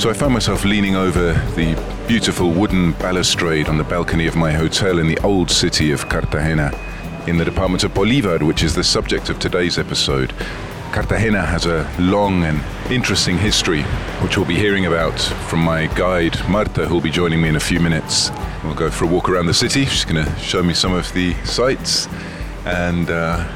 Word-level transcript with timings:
So 0.00 0.08
I 0.08 0.14
found 0.14 0.32
myself 0.32 0.64
leaning 0.64 0.96
over 0.96 1.34
the 1.56 1.76
beautiful 2.08 2.50
wooden 2.52 2.92
balustrade 2.92 3.68
on 3.68 3.76
the 3.76 3.84
balcony 3.84 4.26
of 4.26 4.34
my 4.34 4.50
hotel 4.50 4.98
in 4.98 5.06
the 5.06 5.18
old 5.18 5.50
city 5.50 5.92
of 5.92 6.08
Cartagena 6.08 6.72
in 7.26 7.36
the 7.36 7.44
department 7.44 7.84
of 7.84 7.92
Bolivar, 7.92 8.38
which 8.38 8.62
is 8.62 8.74
the 8.74 8.82
subject 8.82 9.28
of 9.28 9.38
today's 9.38 9.76
episode. 9.78 10.32
Cartagena 10.90 11.44
has 11.44 11.66
a 11.66 11.86
long 11.98 12.44
and 12.44 12.62
interesting 12.90 13.36
history, 13.36 13.82
which 14.22 14.38
we'll 14.38 14.46
be 14.46 14.56
hearing 14.56 14.86
about 14.86 15.20
from 15.20 15.58
my 15.58 15.86
guide 15.88 16.48
Marta, 16.48 16.86
who'll 16.86 17.02
be 17.02 17.10
joining 17.10 17.42
me 17.42 17.50
in 17.50 17.56
a 17.56 17.60
few 17.60 17.78
minutes. 17.78 18.30
We'll 18.64 18.72
go 18.72 18.90
for 18.90 19.04
a 19.04 19.06
walk 19.06 19.28
around 19.28 19.48
the 19.48 19.54
city. 19.54 19.84
She's 19.84 20.06
going 20.06 20.24
to 20.24 20.34
show 20.38 20.62
me 20.62 20.72
some 20.72 20.94
of 20.94 21.12
the 21.12 21.34
sights 21.44 22.08
and 22.64 23.10
uh, 23.10 23.46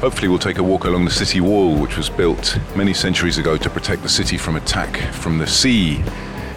Hopefully, 0.00 0.28
we'll 0.28 0.38
take 0.38 0.56
a 0.56 0.62
walk 0.62 0.84
along 0.84 1.04
the 1.04 1.10
city 1.10 1.42
wall, 1.42 1.76
which 1.76 1.98
was 1.98 2.08
built 2.08 2.58
many 2.74 2.94
centuries 2.94 3.36
ago 3.36 3.58
to 3.58 3.68
protect 3.68 4.02
the 4.02 4.08
city 4.08 4.38
from 4.38 4.56
attack 4.56 4.96
from 5.12 5.36
the 5.36 5.46
sea. 5.46 6.02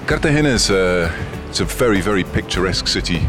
Cartagena 0.08 0.48
is 0.48 0.70
a, 0.70 1.14
it's 1.50 1.60
a 1.60 1.66
very, 1.66 2.00
very 2.00 2.24
picturesque 2.24 2.88
city. 2.88 3.28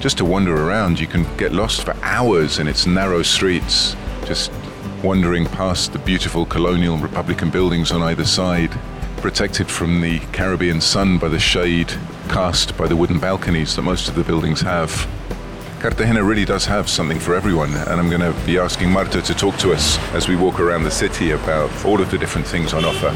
Just 0.00 0.18
to 0.18 0.24
wander 0.24 0.52
around, 0.52 0.98
you 0.98 1.06
can 1.06 1.24
get 1.36 1.52
lost 1.52 1.84
for 1.84 1.94
hours 2.02 2.58
in 2.58 2.66
its 2.66 2.88
narrow 2.88 3.22
streets, 3.22 3.94
just 4.24 4.50
wandering 5.04 5.46
past 5.46 5.92
the 5.92 6.00
beautiful 6.00 6.44
colonial 6.44 6.94
and 6.94 7.02
Republican 7.04 7.48
buildings 7.48 7.92
on 7.92 8.02
either 8.02 8.24
side, 8.24 8.72
protected 9.18 9.68
from 9.68 10.00
the 10.00 10.18
Caribbean 10.32 10.80
sun 10.80 11.18
by 11.18 11.28
the 11.28 11.38
shade 11.38 11.92
cast 12.30 12.76
by 12.76 12.88
the 12.88 12.96
wooden 12.96 13.20
balconies 13.20 13.76
that 13.76 13.82
most 13.82 14.08
of 14.08 14.16
the 14.16 14.24
buildings 14.24 14.60
have. 14.60 15.06
Cartagena 15.82 16.22
really 16.22 16.44
does 16.44 16.64
have 16.66 16.88
something 16.88 17.18
for 17.18 17.34
everyone, 17.34 17.74
and 17.74 18.00
I'm 18.00 18.08
going 18.08 18.20
to 18.20 18.32
be 18.46 18.56
asking 18.56 18.92
Marta 18.92 19.20
to 19.20 19.34
talk 19.34 19.56
to 19.56 19.72
us 19.72 19.98
as 20.14 20.28
we 20.28 20.36
walk 20.36 20.60
around 20.60 20.84
the 20.84 20.92
city 20.92 21.32
about 21.32 21.84
all 21.84 22.00
of 22.00 22.08
the 22.12 22.18
different 22.18 22.46
things 22.46 22.72
on 22.72 22.84
offer. 22.84 23.12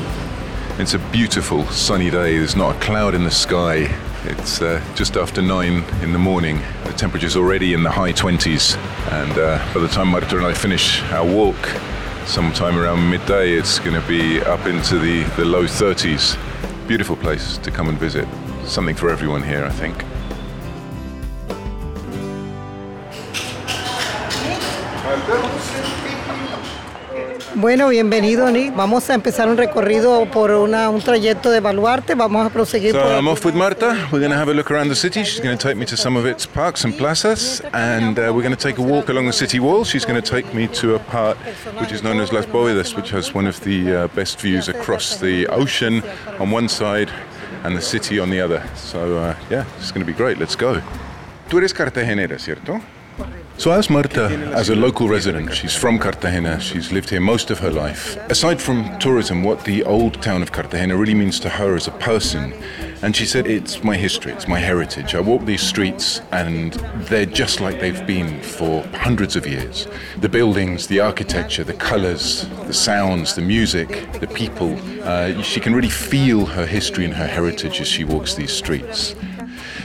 It's 0.83 0.95
a 0.95 0.99
beautiful 1.13 1.65
sunny 1.67 2.11
day, 2.11 2.39
there's 2.39 2.57
not 2.57 2.75
a 2.75 2.79
cloud 2.81 3.15
in 3.15 3.23
the 3.23 3.31
sky. 3.31 3.89
It's 4.25 4.61
uh, 4.61 4.83
just 4.97 5.17
after 5.17 5.41
nine 5.41 5.85
in 6.03 6.13
the 6.13 6.19
morning. 6.19 6.61
The 6.83 6.93
temperature's 6.95 7.37
already 7.37 7.73
in 7.73 7.85
the 7.85 7.91
high 7.93 8.13
20s, 8.13 8.77
and 9.13 9.39
uh, 9.39 9.65
by 9.73 9.79
the 9.79 9.87
time 9.87 10.09
Marta 10.09 10.37
and 10.37 10.47
I 10.47 10.53
finish 10.53 11.05
our 11.13 11.25
walk, 11.25 11.69
sometime 12.25 12.77
around 12.79 13.09
midday, 13.09 13.53
it's 13.53 13.79
going 13.79 13.95
to 13.95 14.09
be 14.09 14.41
up 14.41 14.67
into 14.67 14.99
the, 14.99 15.23
the 15.37 15.45
low 15.45 15.67
30s. 15.67 16.37
Beautiful 16.89 17.15
place 17.15 17.59
to 17.59 17.71
come 17.71 17.89
and 17.89 17.97
visit. 17.97 18.27
Something 18.65 18.97
for 18.97 19.09
everyone 19.09 19.45
here, 19.45 19.65
I 19.65 19.71
think. 19.71 20.05
Bueno, 27.59 27.89
bienvenido 27.89 28.51
Nick. 28.51 28.77
Vamos 28.77 29.09
a 29.09 29.15
empezar 29.15 29.49
un 29.49 29.57
recorrido 29.57 30.27
por 30.31 30.51
una, 30.51 30.91
un 30.91 31.01
trayecto 31.01 31.51
de 31.51 31.61
Baluarte. 31.61 32.15
Vamos 32.15 32.47
a 32.47 32.51
proseguir 32.51 32.93
so 32.93 33.01
por 33.01 33.11
I'm 33.11 33.27
off 33.29 33.47
with 33.47 33.55
Marta. 33.55 33.97
We're 34.13 34.21
going 34.21 34.31
to 34.31 34.37
have 34.37 34.51
a 34.51 34.55
look 34.55 34.71
around 34.71 34.91
the 34.91 34.95
city. 34.95 35.25
She's 35.25 35.41
going 35.41 35.57
to 35.57 35.69
take 35.69 35.75
me 35.75 35.87
to 35.87 35.97
some 35.97 36.19
of 36.19 36.27
its 36.27 36.47
parks 36.47 36.85
and 36.85 36.95
plazas, 36.99 37.63
and 37.73 38.19
uh, 38.19 38.31
we're 38.31 38.43
going 38.43 38.55
to 38.55 38.63
take 38.63 38.77
a 38.77 38.83
walk 38.83 39.09
along 39.09 39.25
the 39.25 39.33
city 39.33 39.59
wall. 39.59 39.85
She's 39.85 40.05
going 40.05 40.21
to 40.21 40.31
take 40.31 40.53
me 40.53 40.69
to 40.69 40.97
a 40.97 40.99
part 40.99 41.39
which 41.81 41.93
is 41.93 42.03
known 42.03 42.21
as 42.21 42.31
Las 42.31 42.45
Bóvedas, 42.45 42.95
which 42.95 43.09
has 43.13 43.33
one 43.33 43.47
of 43.47 43.59
the 43.61 43.91
uh, 43.91 44.09
best 44.09 44.39
views 44.39 44.69
across 44.69 45.17
the 45.17 45.47
ocean 45.47 46.03
on 46.39 46.51
one 46.51 46.69
side 46.69 47.11
and 47.65 47.75
the 47.75 47.81
city 47.81 48.19
on 48.19 48.29
the 48.29 48.39
other. 48.39 48.63
So 48.75 49.17
uh, 49.17 49.35
yeah, 49.49 49.65
it's 49.79 49.93
going 49.93 50.05
to 50.05 50.13
be 50.13 50.17
great. 50.17 50.37
Let's 50.37 50.57
go. 50.57 50.83
Tú 51.49 51.57
eres 51.57 51.73
cartagenera, 51.73 52.39
¿cierto? 52.39 52.83
So, 53.59 53.71
I 53.71 53.79
asked 53.79 53.89
Marta, 53.89 54.27
as 54.55 54.69
a 54.69 54.77
local 54.77 55.09
resident, 55.09 55.55
she's 55.55 55.75
from 55.75 55.99
Cartagena, 55.99 56.61
she's 56.61 56.93
lived 56.93 57.09
here 57.09 57.23
most 57.23 57.51
of 57.51 57.59
her 57.61 57.71
life. 57.71 58.17
Aside 58.31 58.61
from 58.61 58.99
tourism, 58.99 59.43
what 59.43 59.65
the 59.65 59.83
old 59.85 60.21
town 60.21 60.43
of 60.43 60.53
Cartagena 60.53 60.95
really 60.95 61.15
means 61.15 61.41
to 61.41 61.49
her 61.49 61.75
as 61.75 61.89
a 61.89 61.93
person, 61.93 62.53
and 63.01 63.17
she 63.17 63.25
said, 63.25 63.47
It's 63.47 63.83
my 63.83 63.97
history, 63.97 64.33
it's 64.33 64.47
my 64.47 64.59
heritage. 64.59 65.15
I 65.15 65.21
walk 65.21 65.47
these 65.47 65.63
streets, 65.63 66.21
and 66.33 66.75
they're 67.09 67.25
just 67.25 67.63
like 67.63 67.81
they've 67.81 68.07
been 68.07 68.43
for 68.43 68.87
hundreds 68.89 69.37
of 69.37 69.47
years. 69.47 69.89
The 70.19 70.29
buildings, 70.29 70.87
the 70.87 71.01
architecture, 71.01 71.65
the 71.65 71.75
colors, 71.75 72.47
the 72.67 72.75
sounds, 72.75 73.35
the 73.35 73.43
music, 73.43 74.13
the 74.21 74.29
people. 74.29 74.79
Uh, 75.03 75.41
she 75.41 75.61
can 75.61 75.75
really 75.75 75.89
feel 75.89 76.45
her 76.45 76.67
history 76.67 77.07
and 77.07 77.15
her 77.15 77.27
heritage 77.27 77.81
as 77.81 77.89
she 77.89 78.05
walks 78.05 78.35
these 78.35 78.53
streets. 78.53 79.15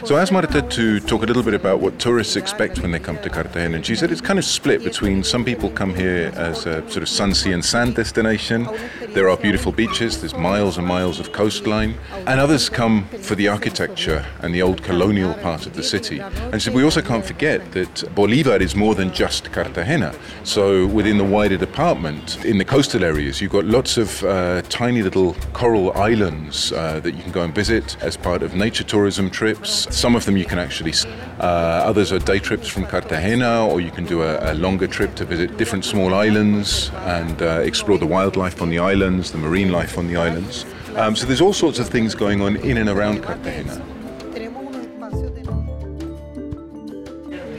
So 0.03 0.15
I 0.15 0.21
asked 0.21 0.31
Marta 0.31 0.63
to 0.63 0.99
talk 0.99 1.21
a 1.21 1.25
little 1.27 1.43
bit 1.43 1.53
about 1.53 1.79
what 1.79 1.99
tourists 1.99 2.35
expect 2.35 2.79
when 2.79 2.89
they 2.89 2.97
come 2.97 3.19
to 3.19 3.29
Cartagena, 3.29 3.75
and 3.75 3.85
she 3.85 3.95
said 3.95 4.11
it's 4.11 4.19
kind 4.19 4.39
of 4.39 4.45
split 4.45 4.83
between 4.83 5.23
some 5.23 5.45
people 5.45 5.69
come 5.69 5.93
here 5.93 6.31
as 6.35 6.65
a 6.65 6.81
sort 6.89 7.03
of 7.03 7.09
sun, 7.09 7.35
sea, 7.35 7.51
and 7.51 7.63
sand 7.63 7.95
destination. 7.95 8.67
There 9.09 9.29
are 9.29 9.37
beautiful 9.37 9.71
beaches, 9.71 10.19
there's 10.19 10.33
miles 10.33 10.79
and 10.79 10.87
miles 10.87 11.19
of 11.19 11.31
coastline, 11.33 11.95
and 12.25 12.39
others 12.39 12.67
come 12.67 13.07
for 13.21 13.35
the 13.35 13.47
architecture 13.47 14.25
and 14.41 14.55
the 14.55 14.63
old 14.63 14.81
colonial 14.81 15.35
part 15.35 15.67
of 15.67 15.75
the 15.75 15.83
city. 15.83 16.19
And 16.19 16.55
she 16.55 16.61
said 16.61 16.73
we 16.73 16.83
also 16.83 17.03
can't 17.03 17.25
forget 17.25 17.71
that 17.73 18.03
Bolivar 18.15 18.57
is 18.57 18.75
more 18.75 18.95
than 18.95 19.13
just 19.13 19.51
Cartagena. 19.51 20.15
So 20.43 20.87
within 20.87 21.19
the 21.19 21.25
wider 21.25 21.57
department, 21.57 22.43
in 22.43 22.57
the 22.57 22.65
coastal 22.65 23.03
areas, 23.03 23.39
you've 23.39 23.51
got 23.51 23.65
lots 23.65 23.97
of 23.97 24.23
uh, 24.23 24.63
tiny 24.63 25.03
little 25.03 25.35
coral 25.53 25.93
islands 25.93 26.71
uh, 26.71 26.99
that 27.01 27.13
you 27.13 27.21
can 27.21 27.31
go 27.31 27.43
and 27.43 27.53
visit 27.53 28.01
as 28.01 28.17
part 28.17 28.41
of 28.41 28.55
nature 28.55 28.83
tourism 28.83 29.29
trips. 29.29 29.90
Some 29.91 30.15
of 30.15 30.25
them 30.25 30.37
you 30.37 30.45
can 30.45 30.57
actually, 30.57 30.93
uh, 31.39 31.43
others 31.43 32.11
are 32.13 32.19
day 32.19 32.39
trips 32.39 32.67
from 32.67 32.85
Cartagena, 32.85 33.67
or 33.67 33.81
you 33.81 33.91
can 33.91 34.05
do 34.05 34.23
a, 34.23 34.51
a 34.51 34.55
longer 34.55 34.87
trip 34.87 35.15
to 35.15 35.25
visit 35.25 35.57
different 35.57 35.83
small 35.83 36.13
islands 36.13 36.89
and 37.03 37.41
uh, 37.41 37.59
explore 37.59 37.97
the 37.97 38.07
wildlife 38.07 38.61
on 38.61 38.69
the 38.69 38.79
islands, 38.79 39.31
the 39.31 39.37
marine 39.37 39.71
life 39.71 39.97
on 39.97 40.07
the 40.07 40.15
islands. 40.15 40.65
Um, 40.95 41.15
so 41.15 41.25
there's 41.25 41.41
all 41.41 41.53
sorts 41.53 41.77
of 41.77 41.89
things 41.89 42.15
going 42.15 42.41
on 42.41 42.55
in 42.57 42.77
and 42.77 42.89
around 42.89 43.21
Cartagena. 43.21 44.00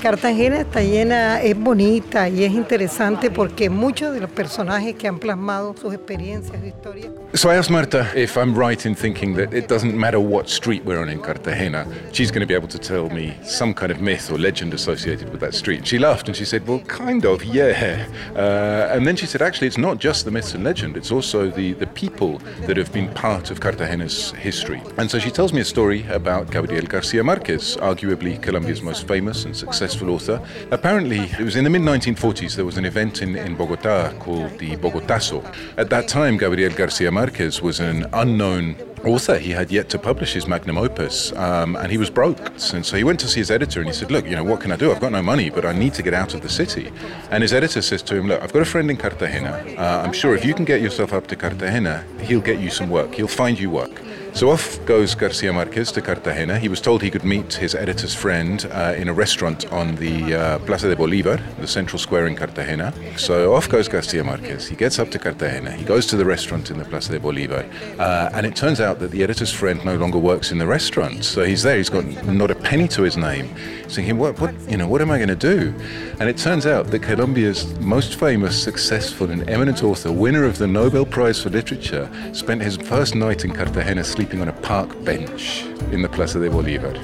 Cartagena 0.02 0.62
está 0.62 0.82
llena, 0.82 1.40
es 1.42 1.56
bonita 1.56 2.28
y 2.28 2.42
es 2.42 2.52
interesante 2.52 3.30
porque 3.30 3.70
muchos 3.70 4.12
de 4.12 4.18
los 4.18 4.30
personajes 4.30 4.96
que 4.96 5.06
han 5.06 5.20
plasmado 5.20 5.76
sus 5.80 5.94
experiencias, 5.94 6.58
sus 6.58 6.66
historias. 6.66 7.12
So 7.34 7.50
I 7.50 7.56
asked 7.56 7.70
Marta 7.70 8.10
if 8.14 8.36
I'm 8.36 8.52
right 8.52 8.84
in 8.84 8.96
thinking 8.96 9.36
that 9.36 9.54
it 9.54 9.68
doesn't 9.68 9.96
matter 9.96 10.18
what 10.18 10.48
street 10.48 10.84
we're 10.84 11.00
on 11.00 11.08
in 11.08 11.20
Cartagena, 11.20 11.86
she's 12.12 12.30
going 12.32 12.42
to 12.42 12.46
be 12.46 12.52
able 12.52 12.68
to 12.68 12.78
tell 12.78 13.08
me 13.08 13.32
some 13.44 13.72
kind 13.72 13.92
of 13.92 14.00
myth 14.00 14.30
or 14.30 14.38
legend 14.38 14.74
associated 14.74 15.30
with 15.30 15.40
that 15.40 15.54
street. 15.54 15.86
She 15.86 15.98
laughed 15.98 16.26
and 16.26 16.36
she 16.36 16.44
said, 16.44 16.66
Well, 16.66 16.80
kind 16.80 17.24
of, 17.24 17.44
yeah. 17.44 18.06
Uh, 18.34 18.94
and 18.94 19.06
then 19.06 19.14
she 19.16 19.26
said, 19.26 19.40
Actually, 19.40 19.68
it's 19.68 19.78
not 19.78 19.98
just 19.98 20.24
the 20.24 20.30
myths 20.30 20.52
and 20.52 20.64
legend, 20.64 20.96
it's 20.96 21.12
also 21.12 21.48
the, 21.48 21.74
the 21.74 21.86
people 21.86 22.38
that 22.66 22.76
have 22.76 22.92
been 22.92 23.08
part 23.14 23.50
of 23.52 23.60
Cartagena's 23.60 24.32
history. 24.32 24.82
And 24.98 25.08
so 25.10 25.18
she 25.18 25.30
tells 25.30 25.52
me 25.52 25.60
a 25.60 25.64
story 25.64 26.04
about 26.08 26.50
Gabriel 26.50 26.86
Garcia 26.86 27.22
Marquez, 27.22 27.76
arguably 27.78 28.42
Colombia's 28.42 28.82
most 28.82 29.06
famous 29.06 29.44
and 29.46 29.56
successful 29.56 29.91
successful 29.92 30.10
author. 30.10 30.40
Apparently, 30.70 31.20
it 31.38 31.44
was 31.44 31.56
in 31.56 31.64
the 31.64 31.70
mid 31.70 31.82
1940s, 31.82 32.56
there 32.56 32.64
was 32.64 32.78
an 32.78 32.84
event 32.84 33.22
in, 33.22 33.36
in 33.36 33.56
Bogota 33.56 34.12
called 34.18 34.58
the 34.58 34.76
Bogotazo. 34.76 35.42
At 35.76 35.90
that 35.90 36.08
time, 36.08 36.38
Gabriel 36.38 36.72
Garcia 36.72 37.10
Marquez 37.10 37.60
was 37.60 37.80
an 37.80 38.06
unknown 38.12 38.76
author. 39.04 39.38
He 39.38 39.50
had 39.50 39.70
yet 39.70 39.88
to 39.90 39.98
publish 39.98 40.32
his 40.32 40.46
magnum 40.46 40.78
opus, 40.78 41.32
um, 41.32 41.76
and 41.76 41.90
he 41.90 41.98
was 41.98 42.08
broke. 42.08 42.40
And 42.72 42.86
so 42.86 42.96
he 42.96 43.04
went 43.04 43.20
to 43.20 43.28
see 43.28 43.40
his 43.40 43.50
editor 43.50 43.80
and 43.80 43.88
he 43.88 43.94
said, 43.94 44.10
Look, 44.10 44.24
you 44.24 44.36
know, 44.36 44.44
what 44.44 44.60
can 44.60 44.72
I 44.72 44.76
do? 44.76 44.90
I've 44.92 45.00
got 45.00 45.12
no 45.12 45.22
money, 45.22 45.50
but 45.50 45.64
I 45.64 45.72
need 45.72 45.94
to 45.94 46.02
get 46.02 46.14
out 46.14 46.34
of 46.34 46.40
the 46.40 46.48
city. 46.48 46.90
And 47.30 47.42
his 47.42 47.52
editor 47.52 47.82
says 47.82 48.02
to 48.02 48.16
him, 48.16 48.28
Look, 48.28 48.40
I've 48.42 48.52
got 48.52 48.62
a 48.62 48.70
friend 48.72 48.90
in 48.90 48.96
Cartagena. 48.96 49.52
Uh, 49.76 50.02
I'm 50.04 50.12
sure 50.12 50.34
if 50.34 50.44
you 50.44 50.54
can 50.54 50.64
get 50.64 50.80
yourself 50.80 51.12
up 51.12 51.26
to 51.26 51.36
Cartagena, 51.36 52.04
he'll 52.20 52.40
get 52.40 52.60
you 52.60 52.70
some 52.70 52.88
work, 52.88 53.14
he'll 53.14 53.28
find 53.28 53.58
you 53.58 53.70
work. 53.70 54.00
So 54.34 54.48
off 54.48 54.82
goes 54.86 55.14
Garcia 55.14 55.52
Marquez 55.52 55.92
to 55.92 56.00
Cartagena. 56.00 56.58
He 56.58 56.68
was 56.68 56.80
told 56.80 57.02
he 57.02 57.10
could 57.10 57.22
meet 57.22 57.52
his 57.52 57.74
editor's 57.74 58.14
friend 58.14 58.66
uh, 58.72 58.94
in 58.96 59.08
a 59.08 59.12
restaurant 59.12 59.70
on 59.70 59.94
the 59.96 60.34
uh, 60.34 60.58
Plaza 60.60 60.88
de 60.88 60.96
Bolivar, 60.96 61.38
the 61.60 61.68
central 61.68 61.98
square 61.98 62.26
in 62.26 62.34
Cartagena. 62.34 62.94
So 63.18 63.54
off 63.54 63.68
goes 63.68 63.88
Garcia 63.88 64.24
Marquez. 64.24 64.66
He 64.66 64.74
gets 64.74 64.98
up 64.98 65.10
to 65.10 65.18
Cartagena. 65.18 65.72
He 65.72 65.84
goes 65.84 66.06
to 66.06 66.16
the 66.16 66.24
restaurant 66.24 66.70
in 66.70 66.78
the 66.78 66.84
Plaza 66.86 67.12
de 67.12 67.20
Bolivar. 67.20 67.66
Uh, 67.98 68.30
and 68.32 68.46
it 68.46 68.56
turns 68.56 68.80
out 68.80 69.00
that 69.00 69.10
the 69.10 69.22
editor's 69.22 69.52
friend 69.52 69.84
no 69.84 69.96
longer 69.96 70.18
works 70.18 70.50
in 70.50 70.56
the 70.56 70.66
restaurant. 70.66 71.24
So 71.24 71.44
he's 71.44 71.62
there. 71.62 71.76
He's 71.76 71.90
got 71.90 72.06
not 72.24 72.50
a 72.50 72.54
penny 72.54 72.88
to 72.88 73.02
his 73.02 73.18
name. 73.18 73.54
He's 73.84 73.96
thinking, 73.96 74.16
what, 74.16 74.40
what, 74.40 74.54
you 74.68 74.78
know, 74.78 74.88
what 74.88 75.02
am 75.02 75.10
I 75.10 75.18
going 75.18 75.28
to 75.28 75.36
do? 75.36 75.74
And 76.20 76.28
it 76.28 76.38
turns 76.38 76.64
out 76.64 76.86
that 76.86 77.02
Colombia's 77.02 77.66
most 77.80 78.18
famous, 78.18 78.60
successful, 78.60 79.30
and 79.30 79.48
eminent 79.48 79.84
author, 79.84 80.10
winner 80.10 80.44
of 80.44 80.56
the 80.56 80.66
Nobel 80.66 81.04
Prize 81.04 81.40
for 81.42 81.50
Literature, 81.50 82.10
spent 82.32 82.62
his 82.62 82.76
first 82.78 83.14
night 83.14 83.44
in 83.44 83.52
Cartagena 83.52 84.02
sleeping 84.02 84.21
on 84.30 84.48
a 84.48 84.52
park 84.52 84.88
bench 85.04 85.64
in 85.90 86.00
the 86.00 86.08
Plaza 86.08 86.38
de 86.38 86.48
Bolivar. 86.48 86.94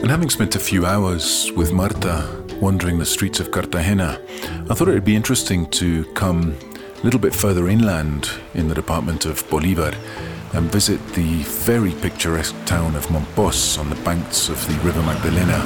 And 0.00 0.10
having 0.10 0.28
spent 0.30 0.56
a 0.56 0.58
few 0.58 0.84
hours 0.84 1.52
with 1.52 1.72
Marta 1.72 2.44
wandering 2.60 2.98
the 2.98 3.06
streets 3.06 3.38
of 3.38 3.52
Cartagena, 3.52 4.20
I 4.68 4.74
thought 4.74 4.88
it 4.88 4.94
would 4.94 5.04
be 5.04 5.14
interesting 5.14 5.70
to 5.70 6.04
come 6.14 6.56
a 7.00 7.04
little 7.04 7.20
bit 7.20 7.32
further 7.32 7.68
inland 7.68 8.28
in 8.54 8.66
the 8.66 8.74
department 8.74 9.26
of 9.26 9.48
Bolivar 9.48 9.92
and 10.54 10.70
visit 10.72 11.00
the 11.14 11.44
very 11.64 11.92
picturesque 11.92 12.56
town 12.64 12.96
of 12.96 13.06
Mompos 13.06 13.78
on 13.78 13.88
the 13.90 13.96
banks 14.04 14.48
of 14.48 14.58
the 14.66 14.74
River 14.84 15.02
Magdalena. 15.02 15.62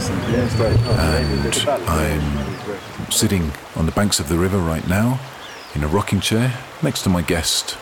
And 0.00 1.68
I'm 1.86 3.10
sitting 3.10 3.52
on 3.76 3.84
the 3.84 3.92
banks 3.92 4.18
of 4.18 4.30
the 4.30 4.38
river 4.38 4.56
right 4.56 4.86
now 4.88 5.20
in 5.74 5.84
a 5.84 5.86
rocking 5.86 6.20
chair 6.20 6.54
next 6.82 7.02
to 7.02 7.10
my 7.10 7.20
guest, 7.20 7.76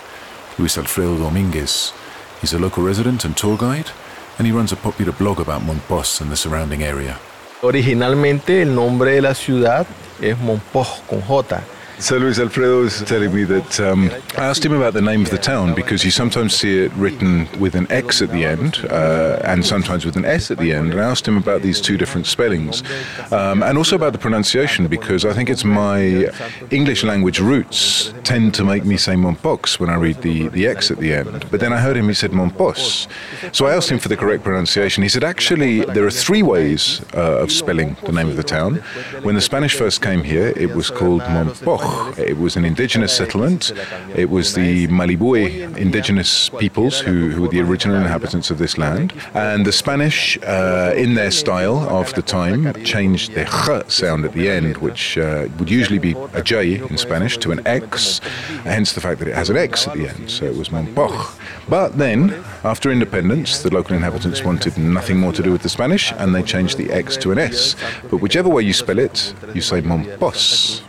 Luis 0.58 0.76
Alfredo 0.76 1.16
Dominguez. 1.18 1.92
He's 2.40 2.52
a 2.52 2.58
local 2.58 2.82
resident 2.82 3.24
and 3.24 3.36
tour 3.36 3.56
guide, 3.56 3.90
and 4.36 4.46
he 4.48 4.52
runs 4.52 4.72
a 4.72 4.76
popular 4.76 5.12
blog 5.12 5.38
about 5.38 5.62
Mompos 5.62 6.20
and 6.20 6.30
the 6.30 6.36
surrounding 6.36 6.82
area. 6.82 7.18
Originalmente 7.62 8.62
el 8.62 8.74
nombre 8.74 9.12
de 9.12 9.22
la 9.22 9.34
ciudad 9.34 9.86
es 10.20 10.36
Mompos 10.38 11.02
con 11.08 11.20
J. 11.20 11.62
So 12.00 12.16
Luis 12.16 12.38
Alfredo 12.38 12.82
was 12.82 13.02
telling 13.02 13.34
me 13.34 13.42
that 13.42 13.80
um, 13.80 14.08
I 14.36 14.46
asked 14.46 14.64
him 14.64 14.72
about 14.72 14.94
the 14.94 15.02
name 15.02 15.22
of 15.22 15.30
the 15.30 15.38
town 15.38 15.74
because 15.74 16.04
you 16.04 16.12
sometimes 16.12 16.54
see 16.54 16.84
it 16.84 16.92
written 16.92 17.48
with 17.58 17.74
an 17.74 17.90
X 17.90 18.22
at 18.22 18.30
the 18.30 18.44
end 18.44 18.86
uh, 18.88 19.40
and 19.42 19.66
sometimes 19.66 20.04
with 20.04 20.14
an 20.14 20.24
S 20.24 20.52
at 20.52 20.58
the 20.58 20.72
end. 20.72 20.92
And 20.92 21.00
I 21.00 21.04
asked 21.04 21.26
him 21.26 21.36
about 21.36 21.62
these 21.62 21.80
two 21.80 21.98
different 21.98 22.28
spellings 22.28 22.84
um, 23.32 23.64
and 23.64 23.76
also 23.76 23.96
about 23.96 24.12
the 24.12 24.18
pronunciation 24.18 24.86
because 24.86 25.24
I 25.24 25.32
think 25.32 25.50
it's 25.50 25.64
my 25.64 26.30
English 26.70 27.02
language 27.02 27.40
roots 27.40 28.14
tend 28.22 28.54
to 28.54 28.64
make 28.64 28.84
me 28.84 28.96
say 28.96 29.14
Mompox 29.14 29.80
when 29.80 29.90
I 29.90 29.96
read 29.96 30.22
the, 30.22 30.48
the 30.48 30.68
X 30.68 30.92
at 30.92 30.98
the 30.98 31.12
end. 31.12 31.50
But 31.50 31.58
then 31.58 31.72
I 31.72 31.80
heard 31.80 31.96
him, 31.96 32.06
he 32.06 32.14
said 32.14 32.30
Mompos. 32.30 33.08
So 33.52 33.66
I 33.66 33.74
asked 33.74 33.90
him 33.90 33.98
for 33.98 34.08
the 34.08 34.16
correct 34.16 34.44
pronunciation. 34.44 35.02
He 35.02 35.08
said, 35.08 35.24
actually, 35.24 35.84
there 35.84 36.06
are 36.06 36.12
three 36.12 36.44
ways 36.44 37.00
uh, 37.14 37.42
of 37.42 37.50
spelling 37.50 37.96
the 38.04 38.12
name 38.12 38.28
of 38.28 38.36
the 38.36 38.44
town. 38.44 38.76
When 39.22 39.34
the 39.34 39.40
Spanish 39.40 39.74
first 39.74 40.00
came 40.00 40.22
here, 40.22 40.52
it 40.56 40.74
was 40.74 40.90
called 40.90 41.22
Mompoch. 41.22 41.87
It 42.18 42.36
was 42.36 42.56
an 42.56 42.64
indigenous 42.64 43.16
settlement. 43.16 43.72
It 44.14 44.28
was 44.28 44.54
the 44.54 44.88
Malibu 44.88 45.76
indigenous 45.76 46.48
peoples 46.48 46.98
who, 46.98 47.30
who 47.30 47.42
were 47.42 47.48
the 47.48 47.60
original 47.60 47.96
inhabitants 47.96 48.50
of 48.50 48.58
this 48.58 48.76
land. 48.76 49.12
And 49.34 49.64
the 49.64 49.72
Spanish, 49.72 50.38
uh, 50.42 50.92
in 50.96 51.14
their 51.14 51.30
style 51.30 51.88
of 51.88 52.12
the 52.14 52.22
time, 52.22 52.72
changed 52.84 53.34
the 53.34 53.44
ch 53.44 53.90
sound 53.90 54.24
at 54.24 54.32
the 54.32 54.50
end, 54.50 54.78
which 54.78 55.16
uh, 55.16 55.48
would 55.58 55.70
usually 55.70 55.98
be 55.98 56.14
a 56.34 56.42
J 56.42 56.80
in 56.90 56.98
Spanish, 56.98 57.38
to 57.38 57.52
an 57.52 57.66
X, 57.66 58.20
hence 58.64 58.92
the 58.92 59.00
fact 59.00 59.18
that 59.20 59.28
it 59.28 59.34
has 59.34 59.50
an 59.50 59.56
X 59.56 59.86
at 59.86 59.94
the 59.96 60.08
end. 60.08 60.30
So 60.30 60.44
it 60.44 60.56
was 60.56 60.68
Mompoch. 60.70 61.38
But 61.68 61.98
then, 61.98 62.44
after 62.64 62.90
independence, 62.90 63.62
the 63.62 63.72
local 63.72 63.94
inhabitants 63.94 64.42
wanted 64.42 64.76
nothing 64.78 65.18
more 65.18 65.32
to 65.32 65.42
do 65.42 65.52
with 65.52 65.62
the 65.62 65.68
Spanish, 65.68 66.12
and 66.12 66.34
they 66.34 66.42
changed 66.42 66.78
the 66.78 66.90
X 66.90 67.16
to 67.18 67.32
an 67.32 67.38
S. 67.38 67.76
But 68.10 68.18
whichever 68.18 68.48
way 68.48 68.62
you 68.62 68.72
spell 68.72 68.98
it, 68.98 69.34
you 69.54 69.60
say 69.60 69.82
Mompos. 69.82 70.82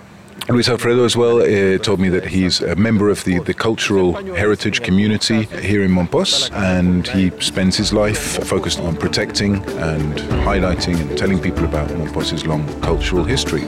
Luis 0.50 0.68
Alfredo 0.68 1.06
as 1.06 1.16
well 1.16 1.42
uh, 1.42 1.78
told 1.78 2.00
me 2.00 2.10
that 2.10 2.25
he's 2.25 2.60
a 2.62 2.75
member 2.75 3.10
of 3.10 3.24
the, 3.24 3.38
the 3.40 3.54
cultural 3.54 4.13
heritage 4.34 4.81
community 4.81 5.44
here 5.62 5.84
in 5.84 5.92
Mompos 5.92 6.51
and 6.54 7.07
he 7.07 7.31
spends 7.40 7.78
his 7.78 7.94
life 7.94 8.44
focused 8.48 8.80
on 8.80 8.96
protecting 8.96 9.57
and 9.78 10.18
highlighting 10.44 11.00
and 11.00 11.16
telling 11.16 11.40
people 11.40 11.66
about 11.66 11.88
Mompos's 11.90 12.48
long 12.48 12.66
cultural 12.81 13.24
history. 13.24 13.63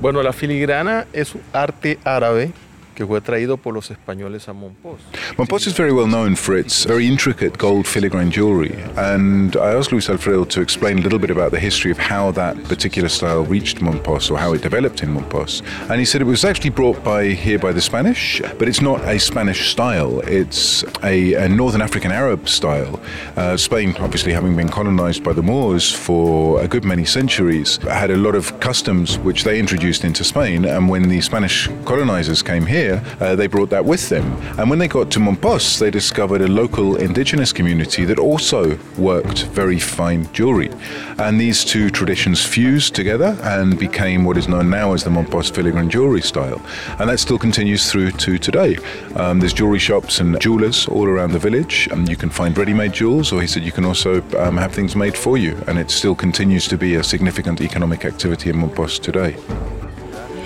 Bueno, 0.00 0.22
la 0.22 0.32
filigrana 0.32 1.06
es 1.14 1.34
arte 1.54 1.98
árabe 2.04 2.52
que 2.98 3.06
fue 3.06 3.20
traído 3.20 3.56
por 3.56 3.74
los 3.74 3.92
españoles 3.92 4.48
a 4.48 4.52
Mompos. 4.52 4.98
Mompos 5.36 5.68
is 5.68 5.72
very 5.72 5.92
well 5.92 6.08
known 6.08 6.34
for 6.34 6.58
its 6.58 6.84
very 6.84 7.06
intricate 7.06 7.56
gold 7.56 7.86
filigrane 7.86 8.28
jewelry, 8.28 8.74
and 8.96 9.56
I 9.56 9.72
asked 9.72 9.92
Luis 9.92 10.10
Alfredo 10.10 10.44
to 10.46 10.60
explain 10.60 10.98
a 10.98 11.02
little 11.02 11.20
bit 11.20 11.30
about 11.30 11.52
the 11.52 11.60
history 11.60 11.92
of 11.92 11.98
how 11.98 12.32
that 12.32 12.56
particular 12.64 13.08
style 13.08 13.44
reached 13.44 13.78
Mompos 13.78 14.32
or 14.32 14.36
how 14.36 14.52
it 14.52 14.62
developed 14.62 15.04
in 15.04 15.14
Mompos. 15.14 15.62
And 15.88 16.00
he 16.00 16.04
said 16.04 16.20
it 16.20 16.24
was 16.24 16.44
actually 16.44 16.70
brought 16.70 17.04
by 17.04 17.28
here 17.28 17.60
by 17.60 17.70
the 17.70 17.80
Spanish, 17.80 18.42
but 18.58 18.66
it's 18.66 18.80
not 18.80 19.00
a 19.04 19.20
Spanish 19.20 19.70
style. 19.70 20.18
It's 20.26 20.82
a, 21.04 21.34
a 21.34 21.48
Northern 21.48 21.82
African 21.82 22.10
Arab 22.10 22.48
style. 22.48 22.98
Uh, 23.36 23.56
Spain, 23.56 23.94
obviously 24.00 24.32
having 24.32 24.56
been 24.56 24.68
colonized 24.68 25.22
by 25.22 25.32
the 25.32 25.42
Moors 25.42 25.92
for 25.92 26.60
a 26.60 26.66
good 26.66 26.84
many 26.84 27.04
centuries, 27.04 27.76
had 27.76 28.10
a 28.10 28.16
lot 28.16 28.34
of 28.34 28.58
customs 28.58 29.20
which 29.20 29.44
they 29.44 29.60
introduced 29.60 30.02
into 30.02 30.24
Spain. 30.24 30.64
And 30.64 30.88
when 30.88 31.08
the 31.08 31.20
Spanish 31.20 31.68
colonizers 31.84 32.42
came 32.42 32.66
here, 32.66 32.87
uh, 32.96 33.36
they 33.36 33.46
brought 33.46 33.70
that 33.70 33.84
with 33.84 34.08
them. 34.08 34.24
And 34.58 34.68
when 34.70 34.78
they 34.78 34.88
got 34.88 35.10
to 35.12 35.20
Mompos, 35.20 35.78
they 35.78 35.90
discovered 35.90 36.40
a 36.40 36.48
local 36.48 36.96
indigenous 36.96 37.52
community 37.52 38.04
that 38.04 38.18
also 38.18 38.78
worked 38.96 39.44
very 39.46 39.78
fine 39.78 40.30
jewelry. 40.32 40.70
And 41.18 41.40
these 41.40 41.64
two 41.64 41.90
traditions 41.90 42.44
fused 42.44 42.94
together 42.94 43.36
and 43.42 43.78
became 43.78 44.24
what 44.24 44.36
is 44.36 44.48
known 44.48 44.70
now 44.70 44.92
as 44.92 45.04
the 45.04 45.10
Mompos 45.10 45.50
filigrane 45.50 45.88
jewelry 45.88 46.22
style. 46.22 46.60
And 46.98 47.10
that 47.10 47.18
still 47.20 47.38
continues 47.38 47.90
through 47.90 48.12
to 48.12 48.38
today. 48.38 48.78
Um, 49.16 49.40
there's 49.40 49.52
jewelry 49.52 49.78
shops 49.78 50.20
and 50.20 50.40
jewelers 50.40 50.86
all 50.88 51.06
around 51.06 51.32
the 51.32 51.38
village. 51.38 51.88
And 51.90 52.08
you 52.08 52.16
can 52.16 52.30
find 52.30 52.56
ready-made 52.56 52.92
jewels, 52.92 53.32
or 53.32 53.40
he 53.40 53.46
said 53.46 53.62
you 53.62 53.72
can 53.72 53.84
also 53.84 54.22
um, 54.38 54.56
have 54.56 54.72
things 54.72 54.94
made 54.94 55.16
for 55.16 55.36
you. 55.36 55.56
And 55.66 55.78
it 55.78 55.90
still 55.90 56.14
continues 56.14 56.68
to 56.68 56.78
be 56.78 56.96
a 56.96 57.02
significant 57.02 57.60
economic 57.60 58.04
activity 58.04 58.50
in 58.50 58.56
Mompos 58.56 59.00
today. 59.00 59.36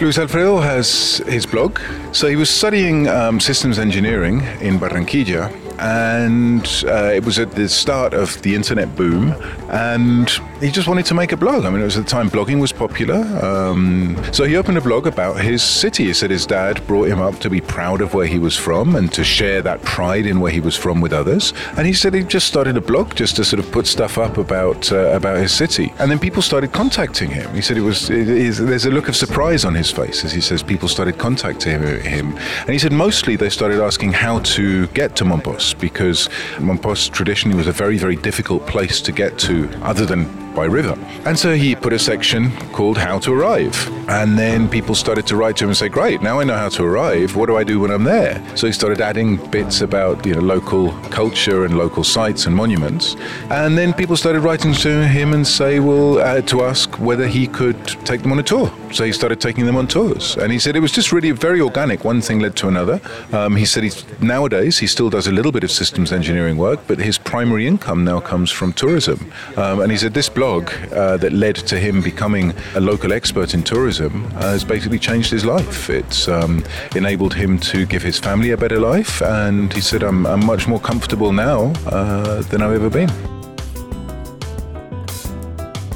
Luis 0.02 0.18
Alfredo 0.18 0.58
has 0.58 1.18
his 1.28 1.46
blog. 1.46 1.78
So 2.10 2.26
he 2.26 2.34
was 2.34 2.50
studying 2.50 3.06
um, 3.06 3.38
systems 3.38 3.78
engineering 3.78 4.40
in 4.60 4.80
Barranquilla 4.80 5.48
and 5.78 6.66
uh, 6.88 7.12
it 7.14 7.24
was 7.24 7.38
at 7.38 7.52
the 7.52 7.68
start 7.68 8.12
of 8.12 8.42
the 8.42 8.54
internet 8.54 8.94
boom, 8.96 9.32
and 9.70 10.28
he 10.62 10.70
just 10.70 10.86
wanted 10.86 11.04
to 11.06 11.14
make 11.14 11.32
a 11.32 11.36
blog. 11.36 11.64
I 11.64 11.70
mean, 11.70 11.80
it 11.80 11.84
was 11.84 11.96
at 11.96 12.04
the 12.04 12.10
time 12.10 12.30
blogging 12.30 12.60
was 12.60 12.72
popular, 12.72 13.16
um, 13.44 14.16
so 14.32 14.44
he 14.44 14.56
opened 14.56 14.78
a 14.78 14.80
blog 14.80 15.06
about 15.06 15.40
his 15.40 15.62
city. 15.62 16.04
He 16.04 16.12
said 16.12 16.30
his 16.30 16.46
dad 16.46 16.86
brought 16.86 17.08
him 17.08 17.20
up 17.20 17.40
to 17.40 17.50
be 17.50 17.60
proud 17.60 18.00
of 18.00 18.14
where 18.14 18.26
he 18.26 18.38
was 18.38 18.56
from 18.56 18.94
and 18.94 19.12
to 19.12 19.24
share 19.24 19.60
that 19.62 19.82
pride 19.82 20.24
in 20.24 20.38
where 20.38 20.52
he 20.52 20.60
was 20.60 20.76
from 20.76 21.00
with 21.00 21.12
others. 21.12 21.52
And 21.76 21.86
he 21.86 21.92
said 21.92 22.14
he 22.14 22.22
just 22.22 22.46
started 22.46 22.76
a 22.76 22.80
blog 22.80 23.14
just 23.14 23.36
to 23.36 23.44
sort 23.44 23.58
of 23.58 23.72
put 23.72 23.86
stuff 23.86 24.18
up 24.18 24.38
about 24.38 24.92
uh, 24.92 25.10
about 25.10 25.38
his 25.38 25.52
city, 25.52 25.92
and 25.98 26.10
then 26.10 26.18
people 26.18 26.42
started 26.42 26.72
contacting 26.72 27.30
him. 27.30 27.52
He 27.54 27.60
said 27.60 27.76
it 27.76 27.82
was 27.82 28.08
there's 28.08 28.86
a 28.86 28.90
look 28.90 29.08
of 29.08 29.16
surprise 29.16 29.64
on 29.64 29.74
his 29.74 29.90
face 29.90 30.24
as 30.24 30.32
he 30.32 30.40
says 30.40 30.62
people 30.62 30.88
started 30.88 31.18
contacting 31.18 31.80
him, 32.02 32.36
and 32.36 32.70
he 32.70 32.78
said 32.78 32.92
mostly 32.92 33.34
they 33.34 33.50
started 33.50 33.80
asking 33.80 34.12
how 34.12 34.38
to 34.40 34.86
get 34.88 35.16
to 35.16 35.24
Mompos 35.24 35.78
because 35.78 36.28
Mompos 36.58 37.10
traditionally 37.10 37.56
was 37.56 37.66
a 37.66 37.72
very, 37.72 37.96
very 37.96 38.16
difficult 38.16 38.64
place 38.66 39.00
to 39.00 39.10
get 39.10 39.38
to 39.40 39.68
other 39.82 40.06
than 40.06 40.51
by 40.54 40.64
river. 40.64 40.96
And 41.24 41.38
so 41.38 41.54
he 41.54 41.74
put 41.74 41.92
a 41.92 41.98
section 41.98 42.50
called 42.72 42.98
How 42.98 43.18
to 43.20 43.32
Arrive. 43.32 43.76
And 44.08 44.38
then 44.38 44.68
people 44.68 44.94
started 44.94 45.26
to 45.28 45.36
write 45.36 45.56
to 45.58 45.64
him 45.64 45.70
and 45.70 45.76
say, 45.76 45.88
Great, 45.88 46.22
now 46.22 46.40
I 46.40 46.44
know 46.44 46.56
how 46.56 46.68
to 46.70 46.84
arrive. 46.84 47.36
What 47.36 47.46
do 47.46 47.56
I 47.56 47.64
do 47.64 47.80
when 47.80 47.90
I'm 47.90 48.04
there? 48.04 48.42
So 48.56 48.66
he 48.66 48.72
started 48.72 49.00
adding 49.00 49.36
bits 49.50 49.80
about 49.80 50.24
you 50.26 50.34
know 50.34 50.40
local 50.40 50.92
culture 51.10 51.64
and 51.64 51.78
local 51.78 52.04
sites 52.04 52.46
and 52.46 52.54
monuments. 52.54 53.16
And 53.50 53.76
then 53.78 53.92
people 53.92 54.16
started 54.16 54.40
writing 54.40 54.72
to 54.74 55.06
him 55.06 55.32
and 55.32 55.46
say, 55.46 55.80
Well, 55.80 56.18
uh, 56.18 56.42
to 56.42 56.62
ask 56.62 56.98
whether 56.98 57.26
he 57.26 57.46
could 57.46 57.86
take 58.04 58.22
them 58.22 58.32
on 58.32 58.38
a 58.38 58.42
tour. 58.42 58.72
so 58.92 59.04
he 59.04 59.12
started 59.12 59.40
taking 59.40 59.66
them 59.66 59.76
on 59.76 59.86
tours. 59.86 60.36
And 60.36 60.52
he 60.52 60.58
said 60.58 60.76
it 60.76 60.80
was 60.80 60.92
just 60.92 61.12
really 61.12 61.30
very 61.30 61.60
organic. 61.60 62.04
One 62.04 62.20
thing 62.20 62.40
led 62.40 62.56
to 62.56 62.68
another. 62.68 63.00
Um, 63.32 63.56
he 63.56 63.64
said 63.64 63.82
he's, 63.84 64.04
nowadays 64.20 64.78
he 64.78 64.86
still 64.86 65.10
does 65.10 65.26
a 65.26 65.32
little 65.32 65.52
bit 65.52 65.64
of 65.64 65.70
systems 65.70 66.12
engineering 66.12 66.56
work, 66.56 66.80
but 66.86 66.98
his 66.98 67.18
primary 67.18 67.66
income 67.66 68.04
now 68.04 68.20
comes 68.20 68.50
from 68.50 68.72
tourism. 68.72 69.32
Um, 69.56 69.80
and 69.80 69.90
he 69.90 69.98
said 69.98 70.14
this 70.14 70.28
blog 70.42 70.72
uh, 70.90 71.16
that 71.16 71.32
led 71.32 71.54
to 71.54 71.78
him 71.78 72.02
becoming 72.02 72.52
a 72.74 72.80
local 72.80 73.12
expert 73.12 73.54
in 73.54 73.62
tourism 73.62 74.26
uh, 74.34 74.50
has 74.50 74.64
basically 74.64 74.98
changed 74.98 75.30
his 75.30 75.44
life. 75.44 75.88
It's 75.88 76.26
um, 76.26 76.64
enabled 76.96 77.32
him 77.32 77.60
to 77.70 77.86
give 77.86 78.02
his 78.02 78.18
family 78.18 78.50
a 78.50 78.56
better 78.56 78.80
life. 78.80 79.22
And 79.22 79.72
he 79.72 79.80
said, 79.80 80.02
I'm, 80.02 80.26
I'm 80.26 80.44
much 80.44 80.66
more 80.66 80.80
comfortable 80.80 81.32
now 81.32 81.72
uh, 81.86 82.42
than 82.50 82.60
I've 82.60 82.72
ever 82.72 82.90
been. 82.90 83.10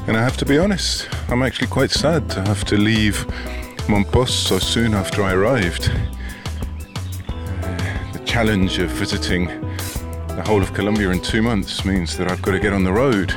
And 0.06 0.16
I 0.16 0.22
have 0.22 0.36
to 0.36 0.46
be 0.46 0.58
honest, 0.58 1.08
I'm 1.28 1.42
actually 1.42 1.66
quite 1.66 1.90
sad 1.90 2.30
to 2.30 2.40
have 2.42 2.64
to 2.66 2.76
leave 2.76 3.26
Mompos 3.88 4.28
so 4.28 4.60
soon 4.60 4.94
after 4.94 5.24
I 5.24 5.32
arrived. 5.32 5.90
Uh, 7.28 8.12
the 8.12 8.22
challenge 8.24 8.78
of 8.78 8.90
visiting 8.90 9.46
the 10.28 10.44
whole 10.46 10.62
of 10.62 10.72
Colombia 10.72 11.10
in 11.10 11.20
two 11.20 11.42
months 11.42 11.84
means 11.84 12.16
that 12.16 12.30
I've 12.30 12.42
got 12.42 12.52
to 12.52 12.60
get 12.60 12.72
on 12.72 12.84
the 12.84 12.92
road. 12.92 13.34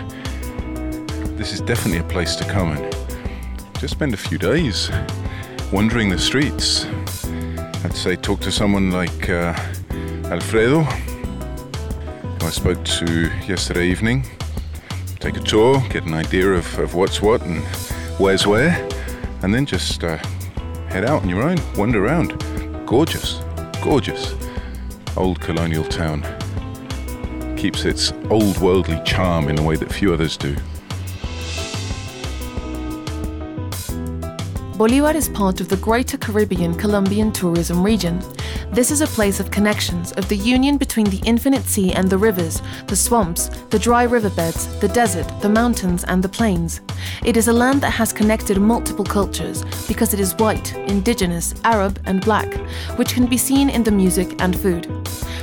This 1.40 1.54
is 1.54 1.62
definitely 1.62 2.00
a 2.00 2.04
place 2.04 2.36
to 2.36 2.44
come 2.44 2.74
and 2.74 2.96
just 3.80 3.94
spend 3.94 4.14
a 4.14 4.18
few 4.18 4.38
days 4.38 4.92
wandering 5.72 6.10
the 6.10 6.20
streets. 6.20 6.86
I'd 7.86 7.96
say 7.96 8.18
talk 8.18 8.42
to 8.42 8.52
someone 8.52 8.92
like 8.92 9.30
uh, 9.30 9.54
Alfredo, 10.26 10.82
who 10.82 12.46
I 12.46 12.50
spoke 12.50 12.84
to 12.84 13.32
yesterday 13.48 13.88
evening 13.88 14.26
take 15.20 15.38
a 15.38 15.40
tour, 15.40 15.82
get 15.90 16.06
an 16.06 16.14
idea 16.14 16.48
of, 16.52 16.80
of 16.80 16.94
what's 16.96 17.22
what 17.22 17.42
and 17.44 17.64
where's 18.20 18.46
where, 18.46 18.88
and 19.42 19.54
then 19.54 19.66
just 19.66 20.04
uh, 20.04 20.18
head 20.90 21.06
out 21.06 21.22
on 21.22 21.30
your 21.30 21.44
own, 21.44 21.58
wander 21.78 22.06
around. 22.06 22.38
Gorgeous, 22.86 23.42
gorgeous. 23.82 24.36
Old 25.16 25.40
colonial 25.40 25.86
town. 25.86 26.22
Keeps 27.56 27.86
its 27.86 28.12
old 28.30 28.58
worldly 28.60 29.02
charm 29.06 29.48
in 29.48 29.58
a 29.58 29.64
way 29.64 29.78
that 29.78 29.92
few 29.92 30.14
others 30.14 30.36
do. 30.36 30.56
Bolivar 34.80 35.12
is 35.12 35.28
part 35.28 35.60
of 35.60 35.68
the 35.68 35.76
Greater 35.76 36.18
Caribbean 36.18 36.74
Colombian 36.74 37.34
tourism 37.34 37.84
region. 37.84 38.24
This 38.72 38.92
is 38.92 39.02
a 39.02 39.08
place 39.08 39.42
of 39.42 39.52
connections, 39.52 40.14
of 40.14 40.30
the 40.30 40.38
union 40.38 40.78
between 40.78 41.08
the 41.08 41.22
infinite 41.26 41.66
sea 41.66 41.92
and 41.92 42.10
the 42.10 42.18
rivers, 42.18 42.62
the 42.88 42.96
swamps, 42.96 43.50
the 43.72 43.78
dry 43.78 44.04
riverbeds, 44.04 44.68
the 44.80 44.88
desert, 44.88 45.28
the 45.42 45.50
mountains, 45.50 46.06
and 46.06 46.24
the 46.24 46.30
plains. 46.30 46.80
It 47.26 47.36
is 47.36 47.50
a 47.50 47.52
land 47.52 47.82
that 47.82 47.92
has 47.92 48.14
connected 48.14 48.58
multiple 48.58 49.04
cultures 49.04 49.66
because 49.86 50.14
it 50.14 50.22
is 50.22 50.34
white, 50.36 50.74
indigenous, 50.88 51.56
Arab, 51.66 52.00
and 52.06 52.24
black, 52.24 52.50
which 52.98 53.14
can 53.14 53.26
be 53.26 53.38
seen 53.38 53.70
in 53.70 53.84
the 53.84 53.92
music 53.92 54.42
and 54.42 54.58
food. 54.58 54.88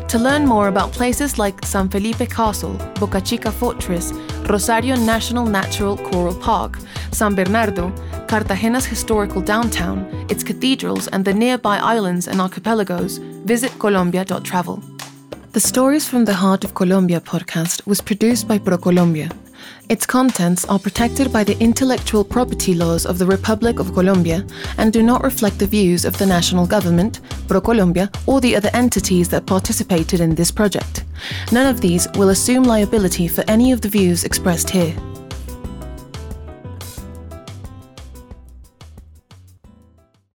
To 0.09 0.19
learn 0.19 0.47
more 0.47 0.69
about 0.69 0.93
places 0.93 1.37
like 1.37 1.66
San 1.66 1.90
Felipe 1.90 2.31
Castle, 2.31 2.81
Boca 2.99 3.21
Chica 3.21 3.52
Fortress, 3.52 4.12
Rosario 4.49 4.97
National 4.97 5.45
Natural 5.45 5.99
Coral 5.99 6.35
Park, 6.37 6.78
San 7.11 7.35
Bernardo, 7.35 7.93
Cartagena's 8.26 8.87
historical 8.87 9.40
downtown, 9.40 10.06
its 10.28 10.42
cathedrals, 10.42 11.06
and 11.09 11.25
the 11.25 11.33
nearby 11.33 11.78
islands 11.78 12.26
and 12.28 12.40
archipelagos, 12.40 13.18
visit 13.45 13.73
Colombia.travel. 13.78 14.83
The 15.52 15.61
Stories 15.61 16.09
from 16.09 16.25
the 16.25 16.35
Heart 16.35 16.64
of 16.64 16.75
Colombia 16.75 17.21
podcast 17.21 17.87
was 17.87 18.00
produced 18.00 18.47
by 18.47 18.59
ProColombia. 18.59 19.33
Its 19.88 20.04
contents 20.04 20.64
are 20.66 20.78
protected 20.78 21.33
by 21.33 21.45
the 21.45 21.59
intellectual 21.61 22.25
property 22.25 22.75
laws 22.75 23.06
of 23.06 23.18
the 23.18 23.26
Republic 23.26 23.78
of 23.78 23.95
Colombia 23.95 24.45
and 24.78 24.92
do 24.92 25.02
not 25.02 25.23
reflect 25.23 25.59
the 25.59 25.66
views 25.66 26.04
of 26.04 26.18
the 26.18 26.26
national 26.26 26.66
government, 26.66 27.21
ProColombia, 27.47 28.14
or 28.26 28.40
the 28.40 28.56
other 28.56 28.71
entities 28.75 29.28
that 29.28 29.47
participated 29.47 30.21
in 30.21 30.35
this 30.35 30.50
project. 30.50 31.04
None 31.52 31.66
of 31.66 31.80
these 31.80 32.09
will 32.16 32.30
assume 32.30 32.64
liability 32.64 33.28
for 33.28 33.45
any 33.49 33.73
of 33.73 33.80
the 33.80 33.88
views 33.88 34.25
expressed 34.25 34.68
here. 34.68 34.95